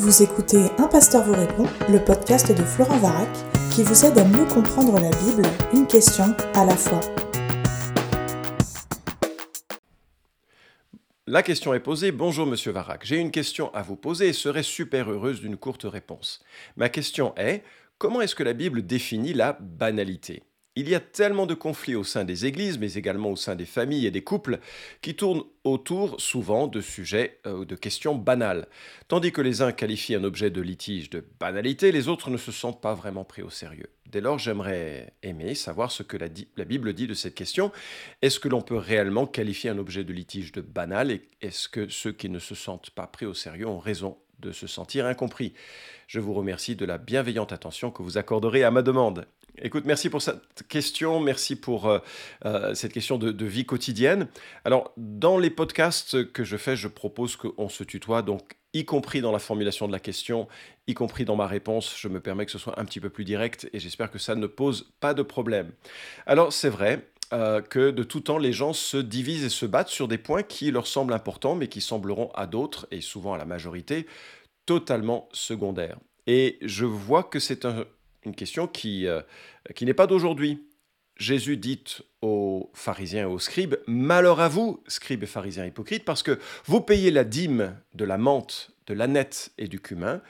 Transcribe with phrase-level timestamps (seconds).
[0.00, 3.28] Vous écoutez Un pasteur vous répond, le podcast de Florent Varac,
[3.70, 5.42] qui vous aide à mieux comprendre la Bible,
[5.74, 7.00] une question à la fois.
[11.26, 12.12] La question est posée.
[12.12, 15.84] Bonjour Monsieur Varac, j'ai une question à vous poser et serais super heureuse d'une courte
[15.84, 16.42] réponse.
[16.78, 17.62] Ma question est
[17.98, 20.44] comment est-ce que la Bible définit la banalité?
[20.76, 23.66] Il y a tellement de conflits au sein des églises, mais également au sein des
[23.66, 24.60] familles et des couples,
[25.02, 28.66] qui tournent autour souvent de sujets ou euh, de questions banales.
[29.08, 32.52] Tandis que les uns qualifient un objet de litige de banalité, les autres ne se
[32.52, 33.90] sentent pas vraiment pris au sérieux.
[34.06, 36.26] Dès lors, j'aimerais aimer savoir ce que la,
[36.56, 37.70] la, Bible dit de cette question.
[38.22, 41.88] Est-ce que l'on peut réellement qualifier un objet de litige de banal et est-ce que
[41.88, 45.52] ceux qui ne se sentent pas pris au sérieux ont raison de se sentir incompris?
[46.08, 49.26] Je vous remercie de la bienveillante attention que vous accorderez à ma demande.
[49.58, 51.98] Écoute, merci pour cette question, merci pour euh,
[52.44, 54.28] euh, cette question de, vie quotidienne.
[54.64, 59.20] Alors, dans les podcasts que je fais, je propose qu'on se tutoie, donc y compris
[59.20, 60.48] dans la formulation de la question,
[60.86, 63.24] y compris dans ma réponse, je me permets que ce soit un petit peu plus
[63.24, 65.72] direct et j'espère que ça ne pose pas de problème.
[66.26, 69.88] Alors, c'est vrai, euh, que de tout temps, les gens se divisent et se battent
[69.88, 73.38] sur des points qui leur semblent importants, mais qui sembleront à d'autres, et souvent à
[73.38, 74.06] la majorité,
[74.66, 75.98] totalement secondaires.
[76.26, 77.84] Et je vois que c'est un,
[78.24, 79.20] une question qui, euh,
[79.74, 80.66] qui n'est pas d'aujourd'hui.
[81.16, 81.84] Jésus dit
[82.22, 86.80] aux pharisiens et aux scribes, Malheur à vous, scribes et pharisiens hypocrites, parce que vous
[86.80, 90.22] payez la dîme de la menthe, de l'aneth et du cumin,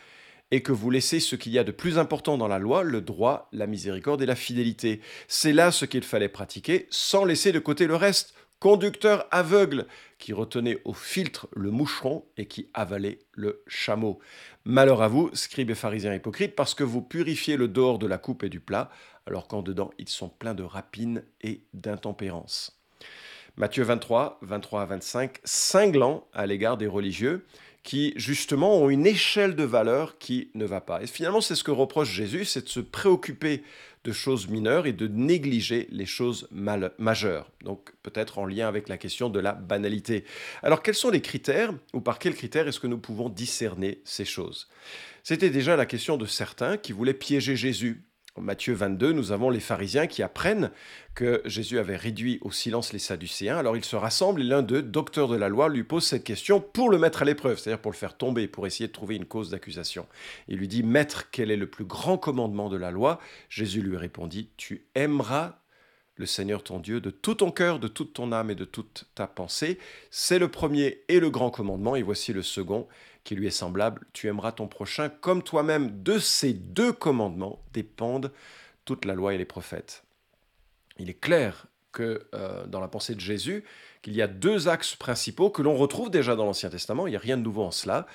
[0.50, 3.00] et que vous laissez ce qu'il y a de plus important dans la loi, le
[3.00, 5.00] droit, la miséricorde et la fidélité.
[5.28, 9.86] C'est là ce qu'il fallait pratiquer, sans laisser de côté le reste conducteur aveugle
[10.18, 14.20] qui retenait au filtre le moucheron et qui avalait le chameau.
[14.64, 18.18] Malheur à vous, scribes et pharisiens hypocrites, parce que vous purifiez le dehors de la
[18.18, 18.90] coupe et du plat,
[19.26, 22.78] alors qu'en dedans ils sont pleins de rapines et d'intempérance.
[23.56, 27.44] Matthieu 23, 23 à 25, cinglant à l'égard des religieux,
[27.82, 31.02] qui justement ont une échelle de valeur qui ne va pas.
[31.02, 33.62] Et finalement, c'est ce que reproche Jésus, c'est de se préoccuper
[34.04, 37.50] de choses mineures et de négliger les choses majeures.
[37.64, 40.24] Donc peut-être en lien avec la question de la banalité.
[40.62, 44.24] Alors quels sont les critères ou par quels critères est-ce que nous pouvons discerner ces
[44.24, 44.68] choses?
[45.22, 48.04] C'était déjà la question de certains qui voulaient piéger Jésus
[48.38, 50.70] Matthieu 22, nous avons les pharisiens qui apprennent
[51.14, 53.58] que Jésus avait réduit au silence les Sadducéens.
[53.58, 56.60] Alors ils se rassemblent et l'un d'eux, docteur de la loi, lui pose cette question
[56.60, 59.26] pour le mettre à l'épreuve, c'est-à-dire pour le faire tomber, pour essayer de trouver une
[59.26, 60.06] cause d'accusation.
[60.48, 63.18] Il lui dit, Maître, quel est le plus grand commandement de la loi?
[63.48, 65.56] Jésus lui répondit, Tu aimeras
[66.20, 69.06] le Seigneur ton Dieu de tout ton cœur, de toute ton âme et de toute
[69.14, 69.78] ta pensée.
[70.10, 72.86] C'est le premier et le grand commandement, et voici le second
[73.24, 76.02] qui lui est semblable, tu aimeras ton prochain comme toi-même.
[76.02, 78.32] De ces deux commandements dépendent
[78.84, 80.04] toute la loi et les prophètes.
[80.98, 83.64] Il est clair que euh, dans la pensée de Jésus,
[84.02, 87.16] qu'il y a deux axes principaux que l'on retrouve déjà dans l'Ancien Testament, il n'y
[87.16, 88.06] a rien de nouveau en cela.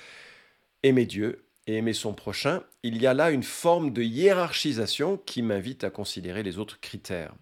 [0.82, 5.42] Aimer Dieu et aimer son prochain, il y a là une forme de hiérarchisation qui
[5.42, 7.34] m'invite à considérer les autres critères.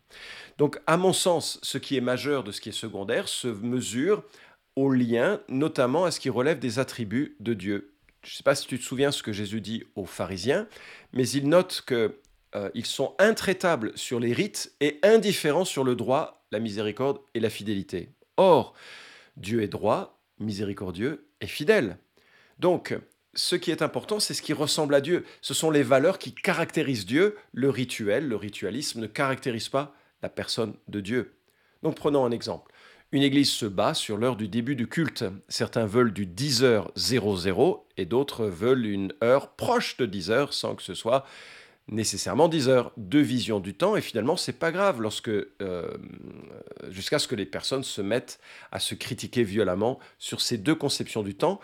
[0.56, 4.22] Donc à mon sens, ce qui est majeur de ce qui est secondaire se mesure
[4.76, 7.94] au lien, notamment à ce qui relève des attributs de Dieu.
[8.22, 10.66] Je ne sais pas si tu te souviens ce que Jésus dit aux pharisiens,
[11.12, 12.12] mais il note qu'ils
[12.56, 17.50] euh, sont intraitables sur les rites et indifférents sur le droit, la miséricorde et la
[17.50, 18.10] fidélité.
[18.36, 18.74] Or,
[19.36, 21.98] Dieu est droit, miséricordieux et fidèle.
[22.58, 22.96] Donc,
[23.34, 25.24] ce qui est important, c'est ce qui ressemble à Dieu.
[25.42, 27.36] Ce sont les valeurs qui caractérisent Dieu.
[27.52, 31.34] Le rituel, le ritualisme ne caractérise pas la personne de Dieu.
[31.82, 32.72] Donc prenons un exemple.
[33.12, 35.25] Une église se bat sur l'heure du début du culte.
[35.48, 40.94] Certains veulent du 10h00 et d'autres veulent une heure proche de 10h sans que ce
[40.94, 41.25] soit
[41.87, 42.93] nécessairement 10 heures.
[42.97, 45.97] Deux visions du temps et finalement c'est pas grave lorsque euh,
[46.88, 48.41] jusqu'à ce que les personnes se mettent
[48.72, 51.60] à se critiquer violemment sur ces deux conceptions du temps.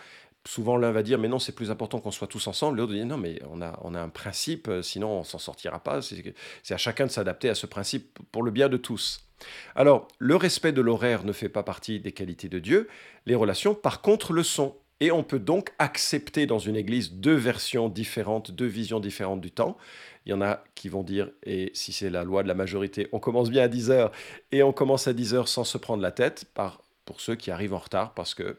[0.47, 3.05] Souvent l'un va dire mais non c'est plus important qu'on soit tous ensemble, l'autre dit
[3.05, 6.01] non mais on a, on a un principe sinon on s'en sortira pas.
[6.03, 9.30] C'est à chacun de s'adapter à ce principe pour le bien de tous.
[9.75, 12.89] Alors, le respect de l'horaire ne fait pas partie des qualités de Dieu,
[13.27, 14.77] les relations par contre le sont.
[15.03, 19.51] Et on peut donc accepter dans une église deux versions différentes, deux visions différentes du
[19.51, 19.79] temps.
[20.27, 23.09] Il y en a qui vont dire, et si c'est la loi de la majorité,
[23.13, 24.13] on commence bien à 10 heures
[24.53, 27.51] et on commence à 10 heures sans se prendre la tête, par, pour ceux qui
[27.51, 28.59] arrivent en retard parce que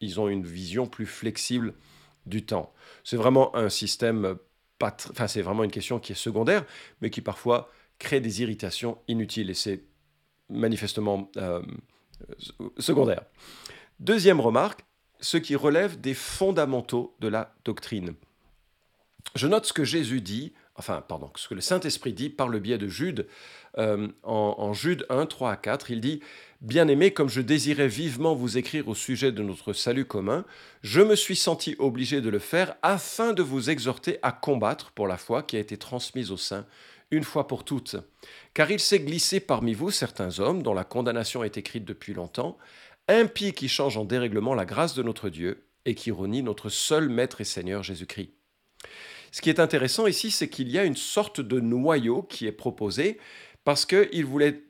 [0.00, 1.74] ils ont une vision plus flexible
[2.26, 2.72] du temps.
[3.02, 4.36] C'est vraiment un système,
[4.78, 6.64] pas enfin c'est vraiment une question qui est secondaire,
[7.00, 9.50] mais qui parfois crée des irritations inutiles.
[9.50, 9.82] Et c'est
[10.54, 11.62] manifestement euh,
[12.78, 13.22] secondaire.
[14.00, 14.84] Deuxième remarque,
[15.20, 18.14] ce qui relève des fondamentaux de la doctrine.
[19.34, 22.58] Je note ce que Jésus dit enfin, pardon, ce que le Saint-Esprit dit par le
[22.58, 23.26] biais de Jude.
[23.78, 26.20] Euh, en, Jude 1, 3 à 4, il dit
[26.60, 30.44] Bien-aimé, comme je désirais vivement vous écrire au sujet de notre salut commun,
[30.82, 35.06] je me suis senti obligé de le faire afin de vous exhorter à combattre pour
[35.06, 36.66] la foi qui a été transmise au sein
[37.10, 37.96] une fois pour toutes.
[38.54, 42.56] Car il s'est glissé parmi vous certains hommes dont la condamnation est écrite depuis longtemps,
[43.08, 47.08] impies qui changent en dérèglement la grâce de notre Dieu et qui renient notre seul
[47.08, 48.30] Maître et Seigneur Jésus-Christ.
[49.34, 52.52] Ce qui est intéressant ici, c'est qu'il y a une sorte de noyau qui est
[52.52, 53.18] proposé
[53.64, 54.62] parce qu'il voulait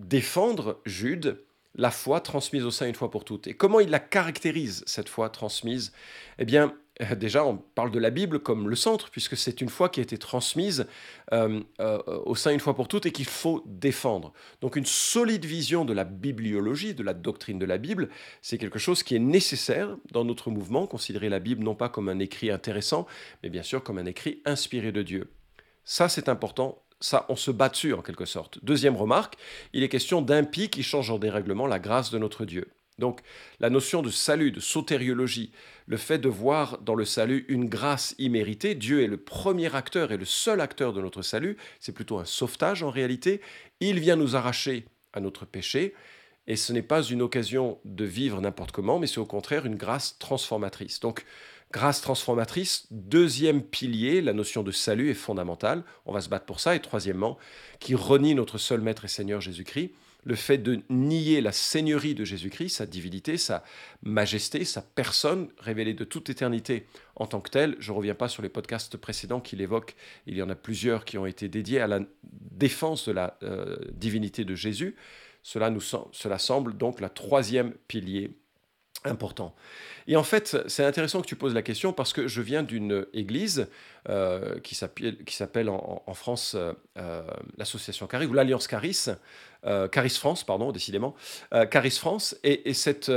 [0.00, 1.44] défendre Jude
[1.76, 3.46] la foi transmise au sein une fois pour toutes.
[3.46, 5.92] Et comment il la caractérise, cette foi transmise?
[6.40, 6.74] Eh bien,
[7.16, 10.02] déjà, on parle de la Bible comme le centre, puisque c'est une foi qui a
[10.02, 10.86] été transmise
[11.32, 14.32] euh, euh, au sein une fois pour toutes et qu'il faut défendre.
[14.60, 18.08] Donc une solide vision de la bibliologie, de la doctrine de la Bible,
[18.42, 22.08] c'est quelque chose qui est nécessaire dans notre mouvement, considérer la Bible non pas comme
[22.08, 23.06] un écrit intéressant,
[23.42, 25.30] mais bien sûr comme un écrit inspiré de Dieu.
[25.84, 26.82] Ça, c'est important.
[27.00, 28.62] Ça, on se bat dessus en quelque sorte.
[28.62, 29.36] Deuxième remarque,
[29.72, 32.68] il est question d'impies qui changent en dérèglement la grâce de notre Dieu.
[33.00, 33.20] Donc
[33.58, 35.50] la notion de salut, de sotériologie,
[35.86, 40.12] le fait de voir dans le salut une grâce imméritée, Dieu est le premier acteur
[40.12, 43.40] et le seul acteur de notre salut, c'est plutôt un sauvetage en réalité,
[43.80, 45.94] il vient nous arracher à notre péché,
[46.46, 49.76] et ce n'est pas une occasion de vivre n'importe comment, mais c'est au contraire une
[49.76, 51.00] grâce transformatrice.
[51.00, 51.24] Donc
[51.72, 56.60] grâce transformatrice, deuxième pilier, la notion de salut est fondamentale, on va se battre pour
[56.60, 57.38] ça, et troisièmement,
[57.78, 59.92] qui renie notre seul Maître et Seigneur Jésus-Christ,
[60.24, 63.64] le fait de nier la seigneurie de Jésus-Christ, sa divinité, sa
[64.02, 66.86] majesté, sa personne révélée de toute éternité
[67.16, 67.76] en tant que telle.
[67.78, 69.96] Je ne reviens pas sur les podcasts précédents qu'il évoque,
[70.26, 73.76] il y en a plusieurs qui ont été dédiés à la défense de la euh,
[73.92, 74.96] divinité de Jésus.
[75.42, 78.30] Cela, nous, cela semble donc la troisième pilier
[79.04, 79.54] important.
[80.06, 83.06] Et en fait, c'est intéressant que tu poses la question parce que je viens d'une
[83.12, 83.68] église
[84.08, 87.22] euh, qui s'appelle en, France euh, euh,
[87.58, 89.06] l'association Caris ou l'Alliance Caris,
[89.92, 91.14] Caris France, pardon, décidément,
[91.70, 93.12] Caris France, et, cette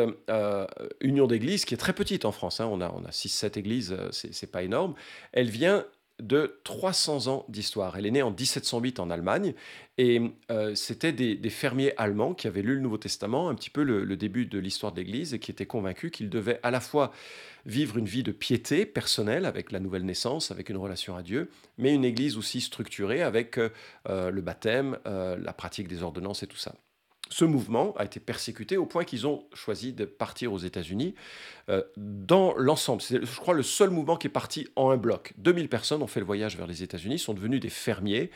[1.00, 3.98] union d'églises qui est très petite en France, hein, on a, on a 6-7 églises,
[4.12, 4.94] c'est pas énorme,
[5.32, 5.86] elle vient
[6.24, 7.98] de 300 ans d'histoire.
[7.98, 9.54] Elle est née en 1708 en Allemagne
[9.98, 13.84] et euh, c'était des, fermiers allemands qui avaient lu le Nouveau Testament, un petit peu
[13.84, 17.12] le, début de l'histoire de l'Église et qui étaient convaincus qu'ils devaient à la fois
[17.66, 21.50] vivre une vie de piété personnelle avec la nouvelle naissance, avec une relation à Dieu,
[21.78, 26.48] mais une Église aussi structurée avec euh, le baptême, euh, la pratique des ordonnances et
[26.48, 26.74] tout ça
[27.34, 31.16] ce mouvement a été persécuté au point qu'ils ont choisi de partir aux États-Unis
[31.68, 33.02] euh, dans l'ensemble.
[33.02, 35.34] C'est, je crois, le seul mouvement qui est parti en un bloc.
[35.38, 38.30] 2000 personnes ont fait le voyage vers les États-Unis, sont devenus des fermiers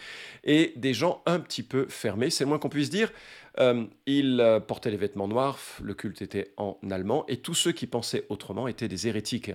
[0.43, 3.11] et des gens un petit peu fermés, c'est le moins qu'on puisse dire.
[3.59, 7.73] Euh, ils euh, portaient les vêtements noirs, le culte était en allemand et tous ceux
[7.73, 9.51] qui pensaient autrement étaient des hérétiques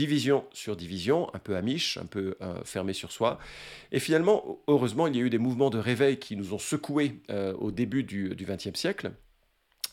[0.00, 3.38] division sur division, un peu amiche, un peu euh, fermé sur soi.
[3.92, 7.20] Et finalement, heureusement, il y a eu des mouvements de réveil qui nous ont secoués
[7.28, 9.12] euh, au début du XXe siècle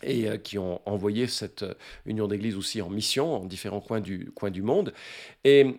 [0.01, 1.65] et euh, qui ont envoyé cette
[2.05, 4.93] union d'église aussi en mission en différents coins du, coin du monde.
[5.43, 5.75] Et,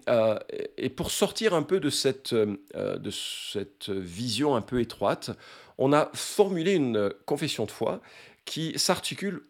[0.76, 5.30] et, pour sortir un peu de cette, de cette vision un peu étroite,
[5.78, 8.02] on a formulé une confession de foi
[8.44, 9.42] qui s'articule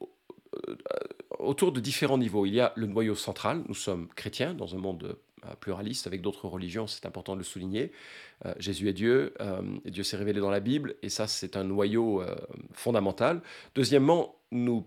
[1.38, 2.46] autour de différents niveaux.
[2.46, 6.20] Il y a le noyau central, nous sommes chrétiens dans un monde euh, pluraliste avec
[6.20, 7.92] d'autres religions, c'est important de le souligner.
[8.46, 11.64] Euh, Jésus est Dieu, euh, Dieu s'est révélé dans la Bible, et ça c'est un
[11.64, 12.22] noyau
[12.72, 13.42] fondamental.
[13.74, 14.86] Deuxièmement, nous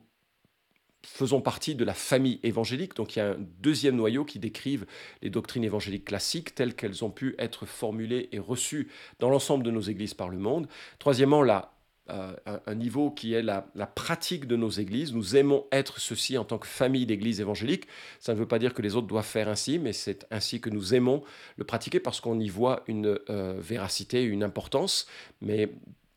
[1.04, 4.86] faisons partie de la famille évangélique, donc il y a un deuxième noyau qui décrive
[5.22, 9.72] les doctrines évangéliques classiques telles qu'elles ont pu être formulées et reçues dans l'ensemble de
[9.72, 10.68] nos églises par le monde.
[11.00, 11.74] Troisièmement, la
[12.10, 12.34] euh,
[12.66, 13.62] un, niveau qui est la,
[13.96, 15.14] pratique de nos églises.
[15.14, 17.88] Nous aimons être ceci en tant que famille d'églises évangéliques.
[18.20, 20.70] Ça ne veut pas dire que les autres doivent faire ainsi, mais c'est ainsi que
[20.70, 21.24] nous aimons
[21.58, 25.08] le pratiquer parce qu'on y voit une euh, véracité, une importance,
[25.42, 25.72] mais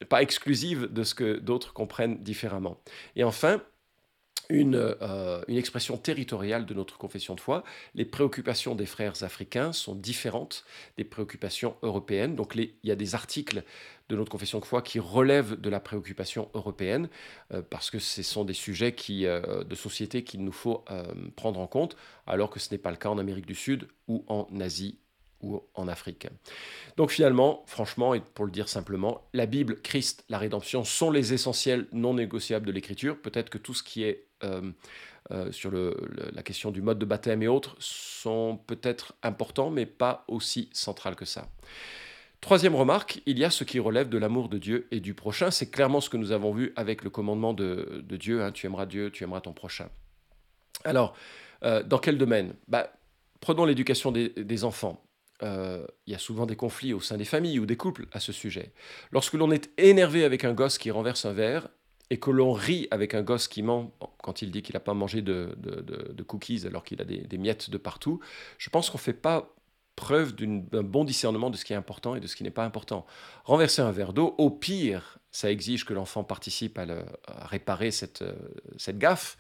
[0.08, 2.80] pas exclusive de ce que d'autres comprennent différemment.
[3.14, 3.62] Et enfin,
[4.48, 7.64] une, euh, une, expression territoriale de notre confession de foi.
[7.94, 10.64] Les préoccupations des frères africains sont différentes
[10.96, 12.36] des préoccupations européennes.
[12.36, 13.62] Donc il y a des articles
[14.08, 17.08] de notre confession de foi qui relèvent de la préoccupation européenne,
[17.52, 20.84] euh, parce que ce sont des sujets euh, de société qu'il nous faut
[21.36, 21.96] prendre en compte,
[22.26, 24.98] alors que ce n'est pas le cas en Amérique du Sud ou en Asie
[25.44, 26.26] ou en Afrique.
[26.96, 31.34] Donc finalement, franchement, et pour le dire simplement, la Bible, Christ, la rédemption sont les
[31.34, 33.20] essentiels non négociables de l'Écriture.
[33.20, 34.60] Peut-être que tout ce qui est euh,
[35.30, 40.22] euh, sur la question du mode de baptême et autres sont peut-être importants, mais pas
[40.28, 41.48] aussi centrales que ça.
[42.42, 45.50] Troisième remarque, il y a ce qui relève de l'amour de Dieu et du prochain.
[45.50, 48.42] C'est clairement ce que nous avons vu avec le commandement de, Dieu.
[48.42, 48.52] Hein.
[48.52, 49.88] tu aimeras Dieu, tu aimeras ton prochain.
[50.84, 51.16] Alors,
[51.62, 52.54] euh, dans quel domaine?
[52.68, 52.92] Bah,
[53.40, 55.02] Prenons l'éducation des, enfants.
[55.42, 58.32] il y a souvent des conflits au sein des familles ou des couples à ce
[58.32, 58.72] sujet.
[59.10, 61.68] Lorsque l'on est énervé avec un gosse qui renverse un verre,
[62.11, 63.92] et que l'on rit avec un gosse qui ment
[64.23, 65.56] quand il dit qu'il n'a pas mangé de,
[66.26, 68.20] cookies alors qu'il a des, miettes de partout,
[68.58, 69.54] je pense qu'on ne fait pas
[69.96, 72.64] preuve d'un bon discernement de ce qui est important et de ce qui n'est pas
[72.64, 73.06] important.
[73.44, 76.86] Renverser un verre d'eau, au pire, ça exige que l'enfant participe à,
[77.46, 78.34] réparer cette, euh,
[78.76, 79.36] cette gaffe,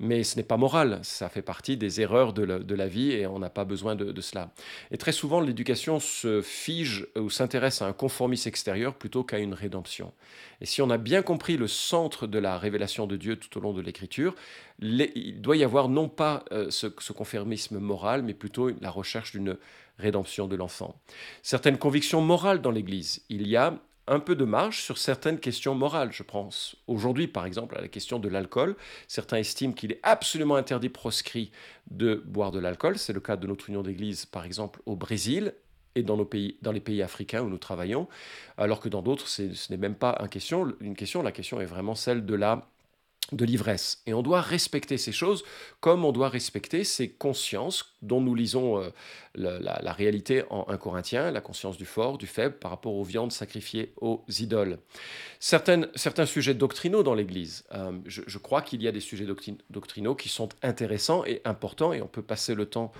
[0.00, 3.38] mais ce n'est pas moral, ça fait partie des erreurs de la, vie et on
[3.38, 4.50] n'a pas besoin de, cela.
[4.90, 9.54] Et très souvent, l'éducation se fige ou s'intéresse à un conformisme extérieur plutôt qu'à une
[9.54, 10.12] rédemption.
[10.60, 13.60] Et si on a bien compris le centre de la révélation de Dieu tout au
[13.60, 14.34] long de l'Écriture,
[14.80, 19.32] il doit y avoir non pas euh, ce, ce conformisme moral, mais plutôt la recherche
[19.32, 19.56] d'une
[19.98, 21.00] rédemption de l'enfant.
[21.42, 23.22] Certaines convictions morales dans l'Église.
[23.28, 23.78] Il y a
[24.08, 26.12] un peu de marge sur certaines questions morales.
[26.12, 28.76] Je pense aujourd'hui, par exemple, à la question de l'alcool.
[29.06, 31.52] Certains estiment qu'il est absolument interdit, proscrit
[31.90, 32.98] de boire de l'alcool.
[32.98, 35.54] C'est le cas de notre union d'église, par exemple, au Brésil
[35.94, 38.08] et dans, nos pays, dans les pays africains où nous travaillons,
[38.56, 40.72] alors que dans d'autres, ce n'est même pas question.
[40.80, 41.22] Une question.
[41.22, 42.68] La question est vraiment celle de la
[43.32, 44.02] de l'ivresse.
[44.06, 45.44] Et on doit respecter ces choses
[45.80, 48.90] comme on doit respecter ces consciences dont nous lisons euh,
[49.34, 53.32] la, réalité en 1 Corinthien, la conscience du fort, du faible par rapport aux viandes
[53.32, 54.78] sacrifiées aux idoles.
[55.40, 59.26] Certains sujets doctrinaux dans l'Église, euh, je, crois qu'il y a des sujets
[59.70, 62.92] doctrinaux qui sont intéressants et importants et on peut passer le temps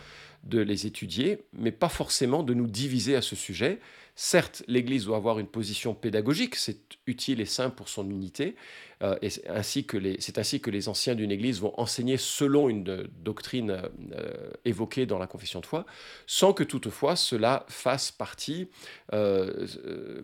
[0.48, 3.78] de les étudier, mais pas forcément de nous diviser à ce sujet.
[4.20, 8.56] Certes, l'Église doit avoir une position pédagogique, c'est utile et sain pour son unité,
[9.04, 13.80] euh, et c'est ainsi, que les, que anciens d'une Église vont enseigner selon une doctrine
[14.16, 15.86] euh, évoquée dans la confession de foi,
[16.26, 18.68] sans que toutefois cela fasse partie,
[19.12, 19.68] euh,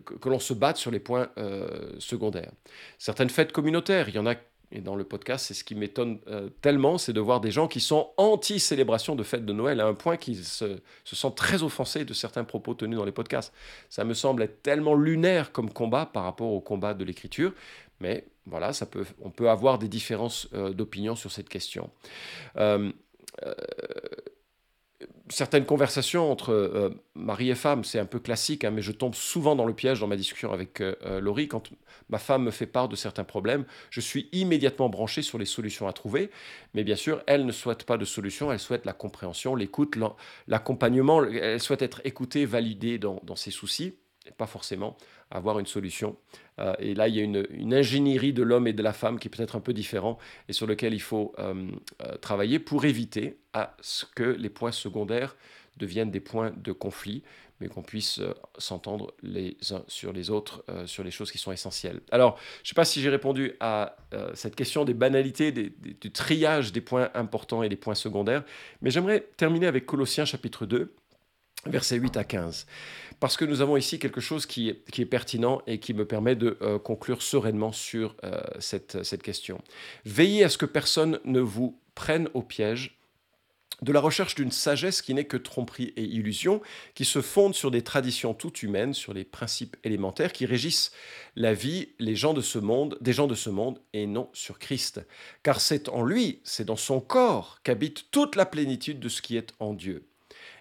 [0.03, 1.29] que, l'on se batte sur les points
[1.99, 2.51] secondaires.
[2.97, 4.35] Certaines fêtes communautaires, il y en a
[4.71, 7.67] et dans le podcast, c'est ce qui m'étonne euh, tellement, c'est de voir des gens
[7.67, 11.63] qui sont anti-célébration de fête de Noël à un point qu'ils se, se, sentent très
[11.63, 13.53] offensés de certains propos tenus dans les podcasts.
[13.89, 17.53] Ça me semble être tellement lunaire comme combat par rapport au combat de l'écriture,
[17.99, 21.89] mais voilà, ça peut, on peut avoir des différences euh, d'opinion sur cette question.
[22.57, 22.91] Euh,
[25.29, 29.15] certaines conversations entre euh, mari et femme, c'est un peu classique, hein, mais je tombe
[29.15, 31.47] souvent dans le piège dans ma discussion avec euh, euh, Laurie.
[31.47, 31.69] Quand
[32.09, 35.87] ma femme me fait part de certains problèmes, je suis immédiatement branché sur les solutions
[35.87, 36.29] à trouver.
[36.73, 39.95] Mais bien sûr, elle ne souhaite pas de solution, elle souhaite la compréhension, l'écoute,
[40.47, 43.95] l'accompagnement, elle souhaite être écoutée, validée dans, dans ses soucis,
[44.27, 44.97] et pas forcément
[45.31, 46.17] avoir une solution.
[46.59, 49.27] Euh, et là, il y a une, ingénierie de l'homme et de la femme qui
[49.27, 51.69] est peut-être un peu différent et sur lequel il faut euh,
[52.03, 55.35] euh, travailler pour éviter à ce que les points secondaires
[55.77, 57.21] deviennent des points de conflit,
[57.59, 58.21] mais qu'on puisse
[58.57, 61.99] s'entendre les uns sur les autres sur les choses qui sont essentielles.
[62.11, 63.97] Alors, je ne sais pas si j'ai répondu à
[64.35, 68.45] cette question des banalités, du triage des points importants et des points secondaires,
[68.81, 70.93] mais j'aimerais terminer avec Colossiens chapitre 2,
[71.65, 72.65] versets 8 à 15
[73.19, 76.57] parce que nous avons ici quelque chose qui est, pertinent et qui me permet de
[76.61, 79.61] euh, conclure sereinement sur euh, cette, cette question.
[80.05, 82.99] Veillez à ce que personne ne vous prenne au piège
[83.81, 86.61] de la recherche d'une sagesse qui n'est que tromperie et illusion,
[86.93, 90.91] qui se fonde sur des traditions toutes humaines, sur les principes élémentaires qui régissent
[91.35, 94.59] la vie les gens de ce monde, des gens de ce monde et non sur
[94.59, 95.05] Christ.
[95.43, 99.35] Car c'est en lui, c'est dans son corps qu'habite toute la plénitude de ce qui
[99.35, 100.07] est en Dieu.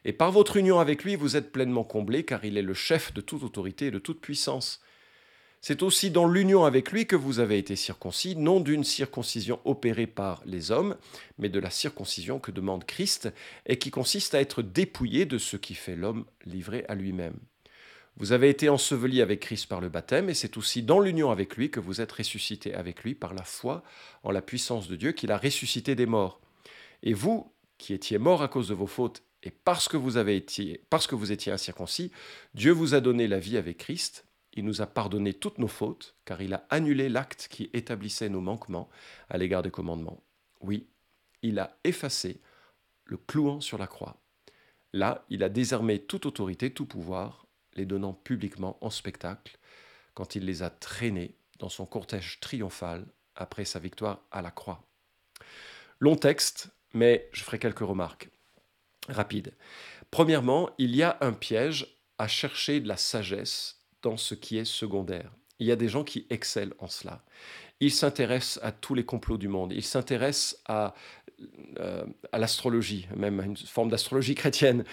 [0.05, 3.15] Et par votre union avec lui, vous êtes pleinement comblés, car il est le chef
[3.15, 4.81] de toute autorité et de toute puissance.
[5.63, 10.07] C'est aussi dans l'union avec lui que vous avez été circoncis, non d'une circoncision opérée
[10.07, 10.97] par les hommes,
[11.39, 13.33] mais de la circoncision que demande Christ,
[13.65, 17.39] et qui consiste à être dépouillé de ce qui fait l'homme livré à lui-même.
[18.19, 21.57] Vous avez été ensevelis avec Christ par le baptême, et c'est aussi dans l'union avec
[21.57, 23.83] lui que vous êtes ressuscités avec lui par la foi
[24.23, 26.43] en la puissance de Dieu qu'il a ressuscité des morts.
[27.03, 30.37] Et vous, qui étiez morts à cause de vos fautes et parce que vous avez
[30.37, 32.11] été, parce que vous étiez incirconcis,
[32.55, 34.27] Dieu vous a donné la vie avec Christ.
[34.55, 38.41] Il nous a pardonné toutes nos fautes, car il a annulé l'acte qui établissait nos
[38.41, 38.89] manquements
[39.29, 40.23] à l'égard des commandements.
[40.61, 40.89] Oui,
[41.43, 42.41] il a effacé
[43.05, 44.17] le clouant sur la croix.
[44.95, 49.59] Là, il a désarmé toute autorité, tout pouvoir, les donnant publiquement en spectacle,
[50.15, 53.05] quand il les a traînés dans son cortège triomphal
[53.37, 54.87] après sa victoire à la croix.
[55.99, 58.31] Long texte, mais je ferai quelques remarques
[59.09, 59.53] rapide.
[60.11, 61.87] Premièrement, il y a un piège
[62.19, 65.33] à chercher de la sagesse dans ce qui est secondaire.
[65.59, 67.25] Il y a des gens qui excellent en cela.
[67.81, 69.73] Ils s'intéressent à tous les complots du monde.
[69.73, 70.95] Ils s'intéressent à,
[71.79, 74.85] euh, à l'astrologie, même à une forme d'astrologie chrétienne,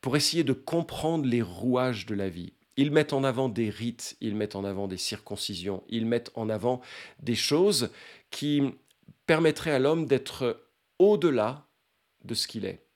[0.00, 2.52] pour essayer de comprendre les rouages de la vie.
[2.76, 6.48] Ils mettent en avant des rites, ils mettent en avant des circoncisions, ils mettent en
[6.48, 6.80] avant
[7.20, 7.90] des choses
[8.30, 8.62] qui
[9.26, 10.64] permettraient à l'homme d'être
[11.00, 11.66] au-delà
[12.24, 12.87] de ce qu'il est.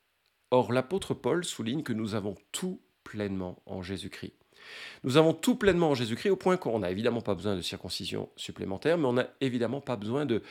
[0.52, 4.34] Or, l'apôtre Paul souligne que nous avons tout pleinement en Jésus-Christ.
[5.02, 8.28] Nous avons tout pleinement en Jésus-Christ au point qu'on n'a évidemment pas besoin de circoncision
[8.36, 10.42] supplémentaire, mais on n'a évidemment pas besoin de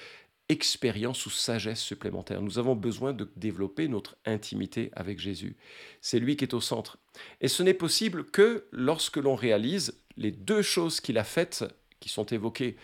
[0.49, 2.41] ou sagesse supplémentaire.
[2.41, 5.55] Nous avons besoin de développer notre intimité avec Jésus.
[6.01, 6.97] C'est lui qui est au centre.
[7.39, 11.63] Et ce n'est possible que lorsque l'on réalise les deux choses qu'il a faites,
[12.01, 12.75] qui sont évoquées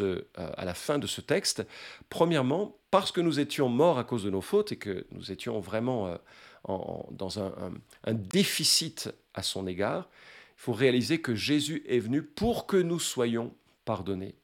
[0.00, 1.64] euh, à la fin de ce texte.
[2.10, 5.60] Premièrement, parce que nous étions morts à cause de nos fautes et que nous étions
[5.60, 6.16] vraiment euh,
[7.10, 7.52] dans un,
[8.10, 10.08] déficit à son égard,
[10.56, 13.52] il faut réaliser que Jésus est venu pour que nous soyons
[13.84, 14.34] pardonnés.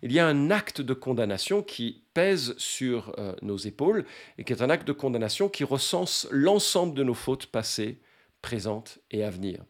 [0.00, 4.06] Il y a un acte de condamnation qui pèse sur euh, nos épaules
[4.38, 8.00] et qui est un acte de condamnation qui recense l'ensemble de nos fautes passées,
[8.40, 9.62] présentes et à venir.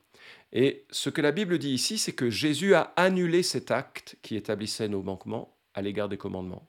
[0.53, 4.37] Et ce que la Bible dit ici, c'est que Jésus a annulé cet acte qui
[4.37, 6.68] établissait nos manquements à l'égard des commandements.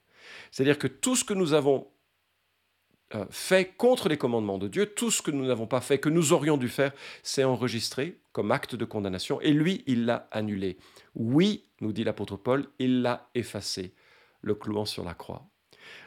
[0.52, 1.88] C'est-à-dire que tout ce que nous avons
[3.16, 6.10] euh, fait contre les commandements de Dieu, tout ce que nous n'avons pas fait, que
[6.10, 6.92] nous aurions dû faire,
[7.24, 10.78] c'est enregistré comme acte de condamnation, et lui, il l'a annulé.
[11.16, 13.96] Oui, nous dit l'apôtre Paul, il l'a effacé,
[14.42, 15.50] le clouant sur la croix.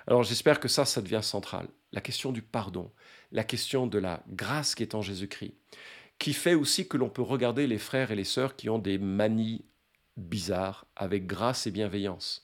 [0.07, 1.69] Alors j'espère que ça, ça devient central.
[1.91, 2.93] La question du pardon,
[3.33, 5.55] la question de la grâce qui est en Jésus-Christ,
[6.19, 8.99] qui fait aussi que l'on peut regarder les frères et les sœurs qui ont des
[8.99, 9.65] manies
[10.17, 12.42] bizarres avec grâce et bienveillance.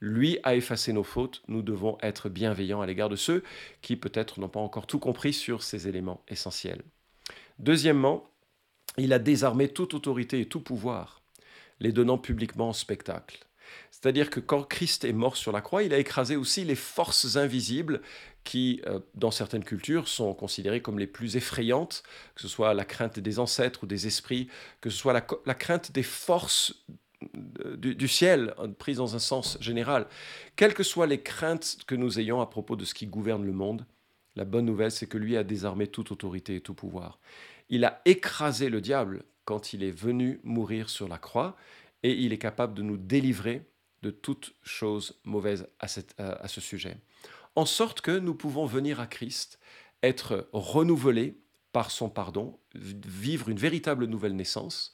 [0.00, 3.42] Lui a effacé nos fautes, nous devons être bienveillants à l'égard de ceux
[3.82, 6.82] qui peut-être n'ont pas encore tout compris sur ces éléments essentiels.
[7.58, 8.30] Deuxièmement,
[8.96, 11.22] il a désarmé toute autorité et tout pouvoir,
[11.80, 13.44] les donnant publiquement en spectacle.
[13.90, 17.36] C'est-à-dire que quand Christ est mort sur la croix, il a écrasé aussi les forces
[17.36, 18.00] invisibles
[18.44, 22.02] qui, euh, dans certaines cultures, sont considérées comme les plus effrayantes,
[22.34, 24.48] que ce soit la crainte des ancêtres ou des esprits,
[24.80, 26.74] que ce soit la, la crainte des forces
[27.32, 30.06] du, ciel, prise dans un sens général.
[30.56, 33.52] Quelles que soient les craintes que nous ayons à propos de ce qui gouverne le
[33.52, 33.86] monde,
[34.36, 37.18] la bonne nouvelle, c'est que lui a désarmé toute autorité et tout pouvoir.
[37.70, 41.56] Il a écrasé le diable quand il est venu mourir sur la croix,
[42.04, 43.62] et il est capable de nous délivrer
[44.02, 45.86] de toute chose mauvaise à,
[46.22, 46.96] à ce sujet.
[47.56, 49.58] En sorte que nous pouvons venir à Christ,
[50.04, 51.36] être renouvelés
[51.72, 54.92] par son pardon, vivre une véritable nouvelle naissance,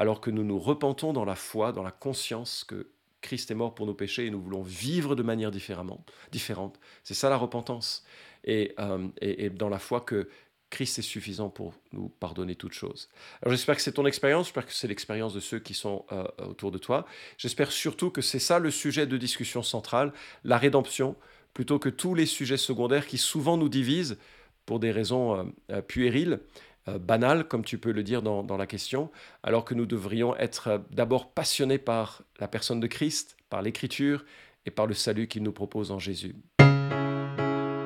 [0.00, 2.88] alors que nous nous repentons dans la foi, dans la conscience que
[3.20, 6.80] Christ est mort pour nos péchés et nous voulons vivre de manière différemment, différente.
[7.04, 8.02] C'est ça la repentance.
[8.44, 9.08] Et, euh,
[9.50, 10.30] dans la foi que
[10.70, 13.10] Christ est suffisant pour nous pardonner toutes choses.
[13.42, 16.24] Alors j'espère que c'est ton expérience, j'espère que c'est l'expérience de ceux qui sont euh,
[16.48, 17.04] autour de toi.
[17.36, 21.14] J'espère surtout que c'est ça le sujet de discussion centrale, la rédemption,
[21.52, 24.16] plutôt que tous les sujets secondaires qui souvent nous divisent
[24.64, 26.40] pour des raisons euh, puériles
[26.88, 29.10] euh, banal, comme tu peux le dire dans, dans, la question,
[29.42, 34.24] alors que nous devrions être euh, d'abord passionnés par la personne de Christ, par l'Écriture
[34.66, 36.34] et par le salut qu'il nous propose en Jésus.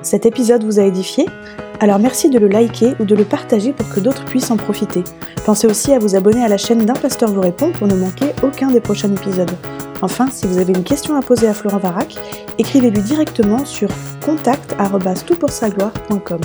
[0.01, 1.25] Cet épisode vous a édifié?
[1.79, 5.03] Alors merci de le liker ou de le partager pour que d'autres puissent en profiter.
[5.45, 8.33] Pensez aussi à vous abonner à la chaîne d'un pasteur vous répond pour ne manquer
[8.43, 9.51] aucun des prochains épisodes.
[10.01, 12.17] Enfin, si vous avez une question à poser à Florent Varac,
[12.57, 13.87] écrivez-lui directement sur
[14.23, 16.41] contact@toutpoursagloire.com.